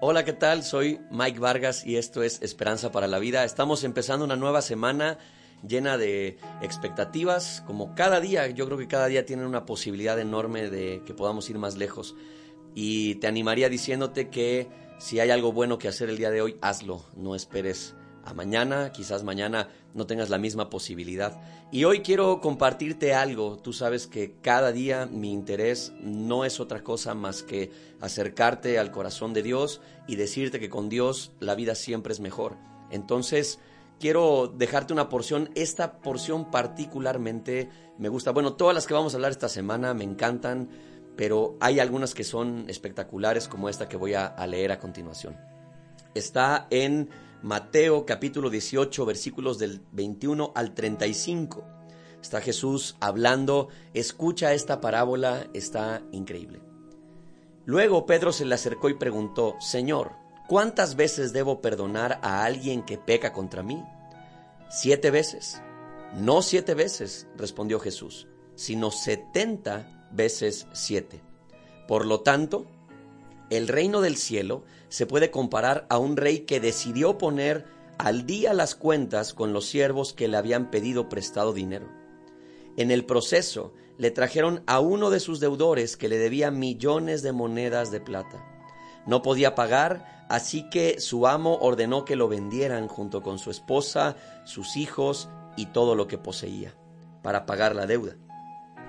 [0.00, 0.62] Hola, ¿qué tal?
[0.62, 3.42] Soy Mike Vargas y esto es Esperanza para la Vida.
[3.44, 5.18] Estamos empezando una nueva semana
[5.66, 10.70] llena de expectativas, como cada día, yo creo que cada día tiene una posibilidad enorme
[10.70, 12.14] de que podamos ir más lejos.
[12.76, 14.68] Y te animaría diciéndote que
[15.00, 18.92] si hay algo bueno que hacer el día de hoy, hazlo, no esperes a mañana,
[18.92, 21.40] quizás mañana no tengas la misma posibilidad.
[21.70, 26.82] Y hoy quiero compartirte algo, tú sabes que cada día mi interés no es otra
[26.82, 27.70] cosa más que
[28.00, 32.56] acercarte al corazón de Dios y decirte que con Dios la vida siempre es mejor.
[32.90, 33.58] Entonces,
[33.98, 39.16] quiero dejarte una porción, esta porción particularmente me gusta, bueno, todas las que vamos a
[39.16, 40.68] hablar esta semana me encantan,
[41.16, 45.36] pero hay algunas que son espectaculares como esta que voy a, a leer a continuación.
[46.14, 47.10] Está en
[47.42, 51.64] Mateo capítulo 18 versículos del 21 al 35.
[52.20, 56.60] Está Jesús hablando, escucha esta parábola, está increíble.
[57.64, 60.12] Luego Pedro se le acercó y preguntó, Señor,
[60.48, 63.84] ¿cuántas veces debo perdonar a alguien que peca contra mí?
[64.68, 65.62] Siete veces.
[66.14, 68.26] No siete veces, respondió Jesús,
[68.56, 71.20] sino setenta veces siete.
[71.86, 72.66] Por lo tanto,
[73.50, 77.66] el reino del cielo se puede comparar a un rey que decidió poner
[77.98, 81.88] al día las cuentas con los siervos que le habían pedido prestado dinero.
[82.76, 87.32] En el proceso le trajeron a uno de sus deudores que le debía millones de
[87.32, 88.44] monedas de plata.
[89.04, 94.16] No podía pagar, así que su amo ordenó que lo vendieran junto con su esposa,
[94.44, 96.76] sus hijos y todo lo que poseía,
[97.22, 98.16] para pagar la deuda.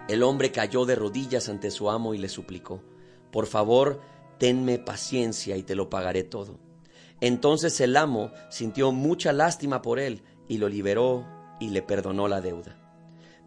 [0.07, 2.83] El hombre cayó de rodillas ante su amo y le suplicó,
[3.31, 4.01] Por favor,
[4.39, 6.57] tenme paciencia y te lo pagaré todo.
[7.21, 11.27] Entonces el amo sintió mucha lástima por él y lo liberó
[11.59, 12.77] y le perdonó la deuda.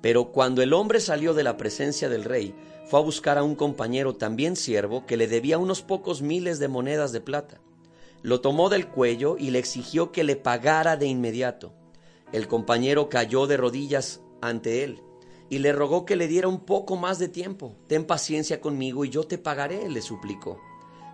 [0.02, 2.54] Pero cuando el hombre salió de la presencia del rey,
[2.86, 6.68] fue a buscar a un compañero también siervo que le debía unos pocos miles de
[6.68, 7.60] monedas de plata.
[8.20, 11.72] Lo tomó del cuello y le exigió que le pagara de inmediato.
[12.32, 15.02] El compañero cayó de rodillas ante él
[15.48, 17.76] y le rogó que le diera un poco más de tiempo.
[17.86, 20.60] Ten paciencia conmigo y yo te pagaré, le suplicó.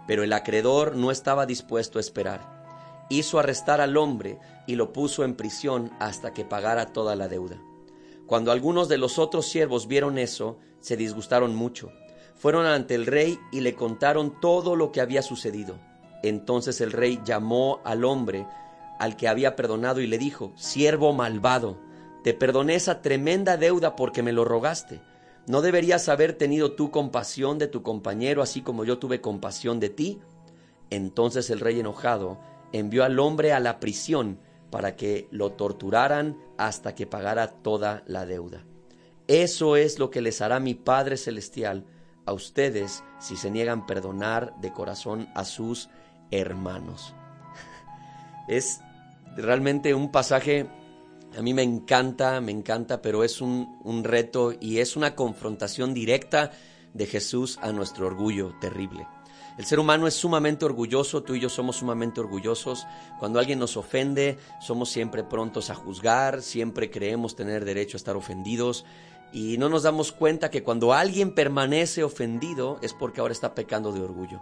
[0.08, 3.06] Pero el acreedor no estaba dispuesto a esperar.
[3.10, 7.62] Hizo arrestar al hombre y lo puso en prisión hasta que pagara toda la deuda.
[8.26, 11.92] Cuando algunos de los otros siervos vieron eso, se disgustaron mucho.
[12.34, 15.78] Fueron ante el rey y le contaron todo lo que había sucedido.
[16.22, 18.46] Entonces el rey llamó al hombre
[18.98, 21.78] al que había perdonado y le dijo, Siervo malvado,
[22.24, 25.00] te perdoné esa tremenda deuda porque me lo rogaste.
[25.48, 29.88] ¿No deberías haber tenido tú compasión de tu compañero así como yo tuve compasión de
[29.88, 30.20] ti?
[30.90, 32.38] Entonces el rey enojado
[32.72, 34.38] envió al hombre a la prisión
[34.70, 38.62] para que lo torturaran hasta que pagara toda la deuda.
[39.26, 41.86] Eso es lo que les hará mi Padre Celestial
[42.26, 45.88] a ustedes si se niegan a perdonar de corazón a sus
[46.30, 47.14] hermanos.
[48.48, 48.80] Es
[49.34, 50.68] realmente un pasaje
[51.36, 56.52] a mí me encanta, me encanta, pero es un, reto y es una confrontación directa
[56.94, 59.06] de Jesús a nuestro orgullo terrible.
[59.58, 62.86] El ser humano es sumamente orgulloso, tú y yo somos sumamente orgullosos.
[63.18, 68.16] Cuando alguien nos ofende, somos siempre prontos a juzgar, siempre creemos tener derecho a estar
[68.16, 68.84] ofendidos
[69.32, 73.92] y no nos damos cuenta que cuando alguien permanece ofendido es porque ahora está pecando
[73.92, 74.40] de orgullo.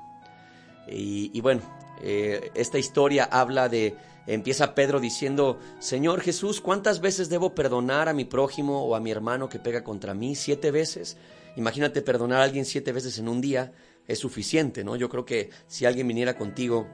[0.88, 1.62] Y, bueno,
[2.02, 8.12] eh, esta historia habla de, empieza Pedro diciendo, Señor Jesús, ¿cuántas veces debo perdonar a
[8.12, 10.34] mi prójimo o a mi hermano que pega contra mí?
[10.34, 11.16] ¿Siete veces?
[11.56, 13.72] Imagínate perdonar a alguien siete veces en un día,
[14.06, 14.94] es suficiente, ¿no?
[14.94, 16.86] Yo creo que si alguien viniera contigo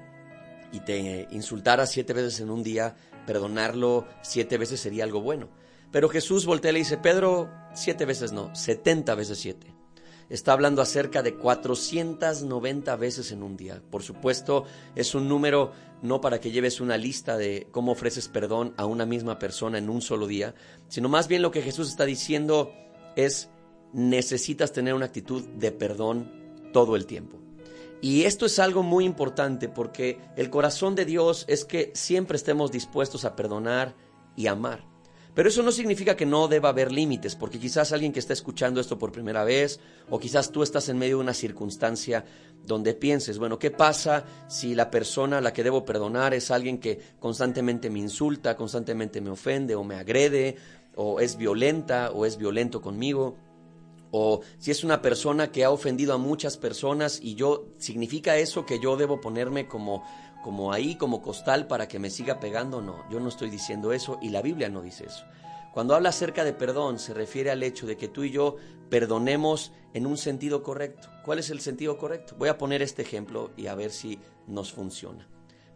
[0.72, 5.48] y te insultara siete veces en un día, perdonarlo siete veces sería algo bueno.
[5.90, 9.81] Pero Jesús voltea y le dice, Pedro, siete veces no, setenta veces siete
[10.32, 13.82] está hablando acerca de 490 veces en un día.
[13.90, 14.64] Por supuesto,
[14.96, 19.04] es un número no para que lleves una lista de cómo ofreces perdón a una
[19.04, 20.54] misma persona en un solo día,
[20.88, 22.72] sino más bien lo que Jesús está diciendo
[23.14, 23.50] es
[23.92, 26.32] necesitas tener una actitud de perdón
[26.72, 27.38] todo el tiempo.
[28.00, 32.72] Y esto es algo muy importante porque el corazón de Dios es que siempre estemos
[32.72, 33.94] dispuestos a perdonar
[34.34, 34.91] y amar.
[35.34, 38.80] Pero eso no significa que no deba haber límites, porque quizás alguien que está escuchando
[38.80, 39.80] esto por primera vez,
[40.10, 42.24] o quizás tú estás en medio de una circunstancia
[42.66, 46.78] donde pienses, bueno, ¿qué pasa si la persona a la que debo perdonar es alguien
[46.78, 50.56] que constantemente me insulta, constantemente me ofende o me agrede,
[50.96, 53.38] o es violenta o es violento conmigo?
[54.10, 58.66] O si es una persona que ha ofendido a muchas personas y yo, ¿significa eso
[58.66, 60.04] que yo debo ponerme como
[60.42, 64.18] como ahí, como costal para que me siga pegando, no, yo no estoy diciendo eso
[64.20, 65.24] y la Biblia no dice eso.
[65.72, 68.56] Cuando habla acerca de perdón, se refiere al hecho de que tú y yo
[68.90, 71.08] perdonemos en un sentido correcto.
[71.24, 72.34] ¿Cuál es el sentido correcto?
[72.38, 75.26] Voy a poner este ejemplo y a ver si nos funciona.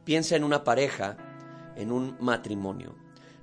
[0.05, 1.17] Piensa en una pareja,
[1.77, 2.95] en un matrimonio.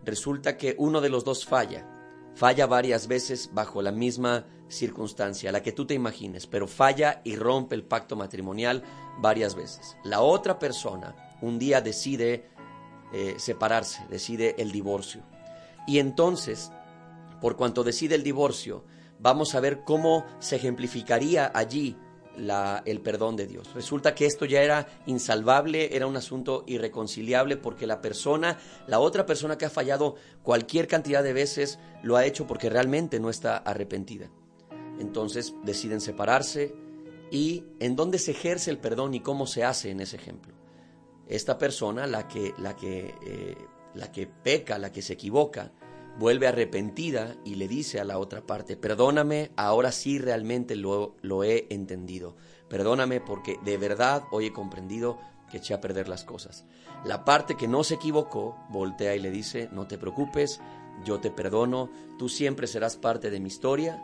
[0.05, 1.87] Resulta que uno de los dos falla.
[2.35, 7.35] Falla varias veces bajo la misma circunstancia, la que tú te imagines, pero falla y
[7.35, 8.83] rompe el pacto matrimonial
[9.19, 9.97] varias veces.
[10.03, 12.49] La otra persona un día decide
[13.13, 15.21] eh, separarse, decide el divorcio.
[15.85, 16.71] Y entonces,
[17.41, 18.83] por cuanto decide el divorcio,
[19.19, 21.97] vamos a ver cómo se ejemplificaría allí
[22.85, 23.73] el perdón de Dios.
[23.73, 28.57] Resulta que esto ya era insalvable, era un asunto irreconciliable porque la persona,
[28.87, 33.19] la otra persona que ha fallado cualquier cantidad de veces, lo ha hecho porque realmente
[33.19, 34.31] no está arrepentida.
[35.03, 36.73] Entonces deciden separarse
[37.29, 40.53] y en dónde se ejerce el perdón y cómo se hace en ese ejemplo.
[41.27, 43.57] Esta persona, la que, la que, eh,
[43.95, 45.73] la que peca, la que se equivoca,
[46.17, 51.43] vuelve arrepentida y le dice a la otra parte, perdóname, ahora sí realmente lo, lo
[51.43, 52.37] he entendido.
[52.69, 55.19] Perdóname porque de verdad hoy he comprendido
[55.51, 56.65] que eché a perder las cosas.
[57.03, 60.61] La parte que no se equivocó voltea y le dice, no te preocupes,
[61.03, 64.01] yo te perdono, tú siempre serás parte de mi historia,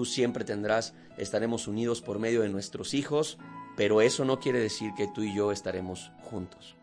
[0.00, 3.36] tú siempre tendrás, estaremos unidos por medio de nuestros hijos,
[3.76, 6.74] pero eso no quiere decir que tú y yo estaremos juntos.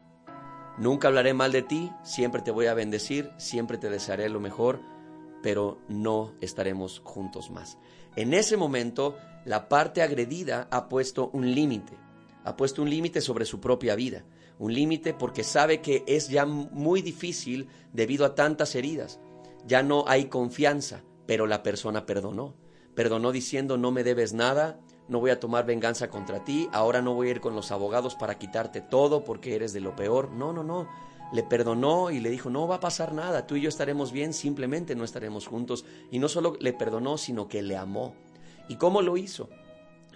[0.77, 4.81] Nunca hablaré mal de ti, siempre te voy a bendecir, siempre te desearé lo mejor,
[5.41, 7.79] pero no estaremos juntos más.
[8.15, 11.97] En ese momento, la parte agredida ha puesto un límite,
[12.43, 14.25] ha puesto un límite sobre su propia vida,
[14.59, 19.19] un límite porque sabe que es ya muy difícil debido a tantas heridas.
[19.65, 22.66] Ya no hay confianza, pero la persona perdonó.
[22.97, 27.13] Perdonó diciendo no me debes nada, no voy a tomar venganza contra ti, ahora no
[27.13, 30.31] voy a ir con los abogados para quitarte todo porque eres de lo peor.
[30.31, 30.89] No, no, no.
[31.31, 34.33] Le perdonó y le dijo, no va a pasar nada, tú y yo estaremos bien,
[34.33, 35.85] simplemente no estaremos juntos.
[36.09, 38.15] Y no solo le perdonó, sino que le amó.
[38.67, 39.47] ¿Y cómo lo hizo?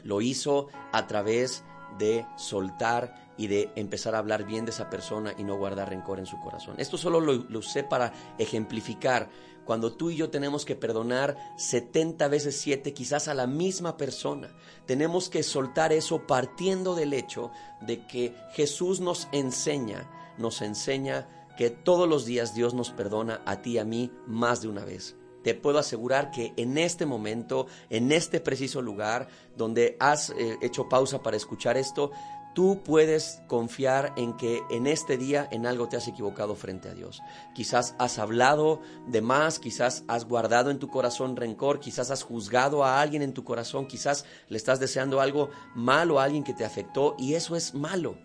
[0.03, 1.63] Lo hizo a través
[1.99, 6.19] de soltar y de empezar a hablar bien de esa persona y no guardar rencor
[6.19, 6.75] en su corazón.
[6.77, 9.29] Esto solo lo, lo usé para ejemplificar
[9.65, 14.55] cuando tú y yo tenemos que perdonar 70 veces 7 quizás a la misma persona.
[14.85, 17.49] Tenemos que soltar eso partiendo del hecho
[17.81, 20.07] de que Jesús nos enseña,
[20.37, 21.27] nos enseña
[21.57, 24.85] que todos los días Dios nos perdona a ti y a mí más de una
[24.85, 25.15] vez.
[25.43, 30.87] Te puedo asegurar que en este momento, en este preciso lugar, donde has eh, hecho
[30.87, 32.11] pausa para escuchar esto,
[32.53, 36.93] Tú puedes confiar en que en este día en algo te has equivocado frente a
[36.93, 37.21] Dios.
[37.55, 42.83] Quizás has hablado de más, quizás has guardado en tu corazón rencor, quizás has juzgado
[42.83, 46.65] a alguien en tu corazón, quizás le estás deseando algo malo a alguien que te
[46.65, 48.17] afectó y eso es malo.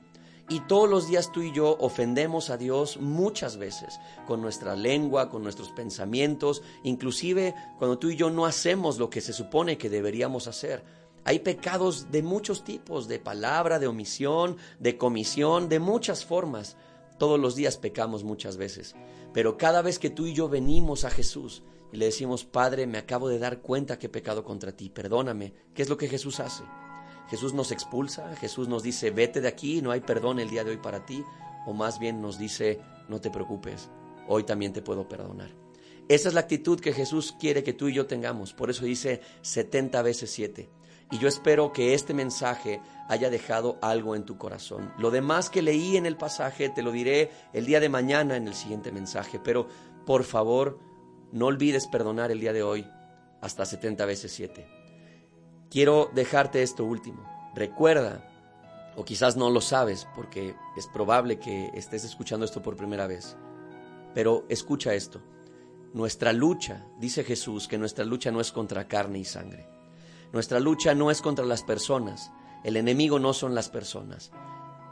[0.49, 5.29] Y todos los días tú y yo ofendemos a Dios muchas veces con nuestra lengua,
[5.29, 9.91] con nuestros pensamientos, inclusive cuando tú y yo no hacemos lo que se supone que
[9.91, 10.85] deberíamos hacer.
[11.27, 16.77] Hay pecados de muchos tipos, de palabra, de omisión, de comisión, de muchas formas.
[17.19, 18.95] Todos los días pecamos muchas veces.
[19.35, 22.99] Pero cada vez que tú y yo venimos a Jesús y le decimos, Padre, me
[22.99, 26.39] acabo de dar cuenta que he pecado contra ti, perdóname, ¿qué es lo que Jesús
[26.39, 26.63] hace?
[27.29, 30.71] Jesús nos expulsa, Jesús nos dice, vete de aquí, no hay perdón el día de
[30.71, 31.25] hoy para ti,
[31.67, 33.91] o más bien nos dice, no te preocupes,
[34.29, 35.51] hoy también te puedo perdonar.
[36.07, 39.23] Esa es la actitud que Jesús quiere que tú y yo tengamos, por eso dice
[39.43, 40.76] 70 veces 7.
[41.11, 44.93] Y yo espero que este mensaje haya dejado algo en tu corazón.
[44.99, 48.49] Lo demás que leí en el pasaje te lo diré el día de mañana en
[48.49, 49.69] el siguiente mensaje, pero
[50.05, 50.81] por favor
[51.31, 52.89] no olvides perdonar el día de hoy
[53.41, 54.67] hasta 70 veces 7.
[55.71, 57.25] Quiero dejarte esto último.
[57.55, 58.29] Recuerda,
[58.97, 63.37] o quizás no lo sabes porque es probable que estés escuchando esto por primera vez,
[64.13, 65.21] pero escucha esto.
[65.95, 69.76] Nuestra lucha, dice Jesús, que nuestra lucha no es contra carne y sangre
[70.37, 72.31] nuestra lucha no es contra las personas,
[72.63, 74.33] el enemigo no son las personas,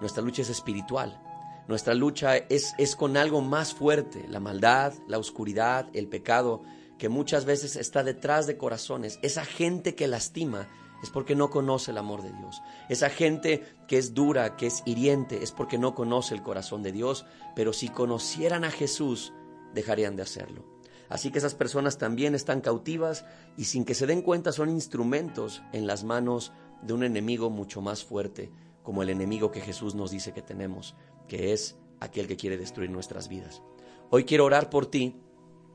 [0.01, 1.21] nuestra lucha es espiritual.
[1.69, 6.63] Nuestra lucha es, es con algo más fuerte, la maldad, la oscuridad, el pecado,
[6.99, 9.19] que muchas veces está detrás de corazones.
[9.21, 10.67] Esa gente que lastima
[11.03, 12.63] es porque no conoce el amor de Dios.
[12.89, 16.93] Esa gente que es dura, que es hiriente, es porque no conoce el corazón de
[16.93, 17.27] Dios.
[17.55, 19.35] Pero si conocieran a Jesús,
[19.75, 20.74] dejarían de hacerlo.
[21.15, 23.25] Así que esas personas también están cautivas
[23.57, 26.53] y sin que se den cuenta son instrumentos en las manos
[26.83, 28.51] de un enemigo mucho más fuerte,
[28.83, 30.97] como el enemigo que Jesús nos dice que tenemos,
[31.29, 33.63] que es aquel que quiere destruir nuestras vidas.
[34.11, 35.15] Hoy quiero orar por ti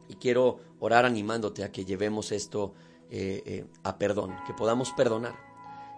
[0.10, 2.74] y quiero orar animándote a que llevemos esto
[3.10, 5.36] eh, eh, a perdón, que podamos perdonar,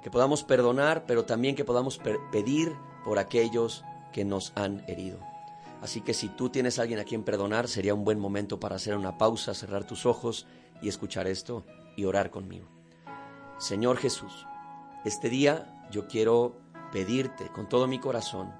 [0.04, 2.00] que podamos perdonar, pero también que podamos
[2.32, 3.84] pedir por aquellos
[4.14, 5.31] que nos han herido.
[5.82, 8.76] Así que si tú tienes a alguien a quien perdonar, sería un buen momento para
[8.76, 10.46] hacer una pausa, cerrar tus ojos
[10.82, 11.66] y escuchar esto
[11.98, 12.68] y orar conmigo.
[13.58, 14.46] Señor Jesús,
[15.06, 16.56] este día yo quiero
[16.92, 18.54] pedirte con todo mi corazón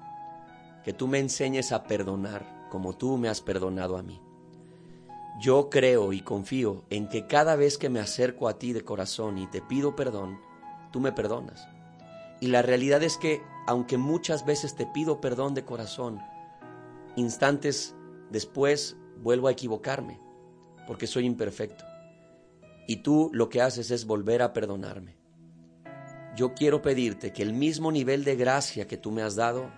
[0.84, 4.20] que tú me enseñes a perdonar como tú me has perdonado a mí.
[5.40, 9.38] Yo creo y confío en que cada vez que me acerco a ti de corazón
[9.38, 10.40] y te pido perdón,
[10.90, 11.68] tú me perdonas.
[12.40, 16.20] Y la realidad es que, aunque muchas veces te pido perdón de corazón,
[17.16, 17.94] instantes
[18.30, 20.20] después vuelvo a equivocarme,
[20.86, 21.84] porque soy imperfecto.
[22.86, 25.16] Y tú lo que haces es volver a perdonarme.
[26.36, 29.70] Yo quiero pedirte que el mismo nivel de gracia que tú me has dado,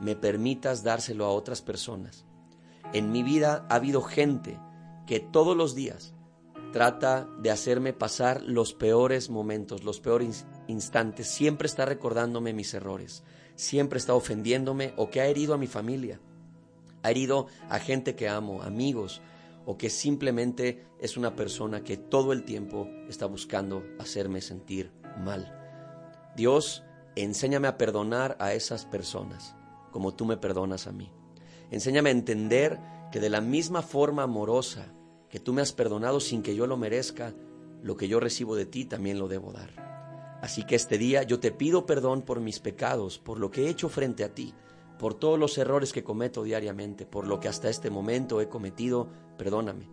[0.00, 2.24] me permitas dárselo a otras personas.
[2.92, 4.58] En mi vida ha habido gente
[5.06, 6.14] que todos los días
[6.72, 13.22] trata de hacerme pasar los peores momentos, los peores instantes, siempre está recordándome mis errores,
[13.54, 16.18] siempre está ofendiéndome o que ha herido a mi familia,
[17.02, 19.20] ha herido a gente que amo, amigos,
[19.64, 25.58] o que simplemente es una persona que todo el tiempo está buscando hacerme sentir mal.
[26.36, 26.82] Dios,
[27.14, 29.54] enséñame a perdonar a esas personas
[29.92, 31.12] como tú me perdonas a mí.
[31.70, 32.80] Enséñame a entender
[33.12, 34.92] que de la misma forma amorosa
[35.28, 37.34] que tú me has perdonado sin que yo lo merezca,
[37.82, 40.38] lo que yo recibo de ti también lo debo dar.
[40.42, 43.68] Así que este día yo te pido perdón por mis pecados, por lo que he
[43.68, 44.54] hecho frente a ti,
[45.02, 49.08] por todos los errores que cometo diariamente, por lo que hasta este momento he cometido,
[49.36, 49.90] perdóname.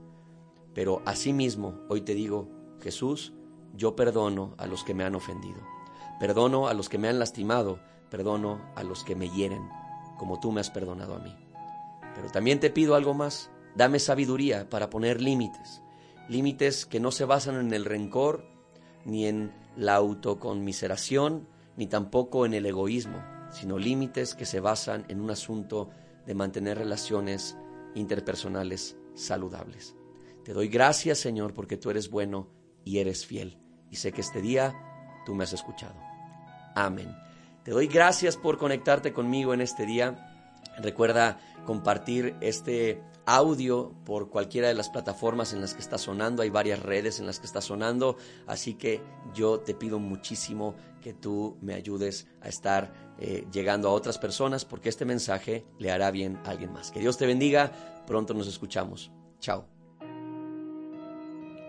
[0.76, 2.48] Pero asimismo, hoy te digo,
[2.80, 3.34] Jesús,
[3.74, 5.62] yo perdono a los que me han ofendido,
[6.20, 7.80] perdono a los que me han lastimado,
[8.12, 9.68] perdono a los que me hieren,
[10.20, 11.36] como tú me has perdonado a mí.
[12.14, 15.82] Pero también te pido algo más, dame sabiduría para poner límites,
[16.28, 18.46] límites que no se basan en el rencor,
[19.06, 21.48] ni en la autoconmiseración,
[21.78, 25.90] ni tampoco en el egoísmo, sino límites que se basan en un asunto
[26.26, 27.58] de mantener relaciones
[27.96, 29.96] interpersonales saludables.
[30.44, 32.50] Te doy gracias, Señor, porque tú eres bueno
[32.86, 33.60] y eres fiel.
[33.92, 34.76] Y sé que este día
[35.26, 35.96] tú me has escuchado.
[36.76, 37.16] Amén.
[37.64, 40.26] Te doy gracias por conectarte conmigo en este día.
[40.78, 46.42] Recuerda compartir este audio por cualquiera de las plataformas en las que está sonando.
[46.42, 48.18] Hay varias redes en las que está sonando.
[48.48, 49.04] Así que
[49.34, 54.66] yo te pido muchísimo que tú me ayudes a estar eh, llegando a otras personas
[54.66, 56.92] porque este mensaje le hará bien a alguien más.
[56.92, 57.72] Que Dios te bendiga.
[58.08, 59.12] Pronto nos escuchamos.
[59.40, 59.66] Chao.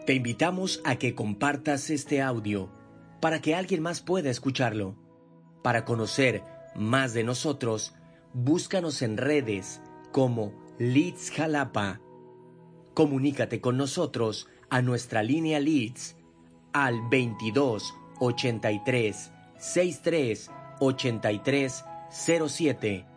[0.07, 2.71] Te invitamos a que compartas este audio
[3.21, 4.97] para que alguien más pueda escucharlo.
[5.63, 6.43] Para conocer
[6.75, 7.95] más de nosotros,
[8.33, 9.83] búscanos en redes
[10.13, 12.01] como Leeds Jalapa.
[12.95, 16.17] Comunícate con nosotros a nuestra línea Leeds
[16.73, 20.51] al 22 83 63
[20.81, 23.10] 83 07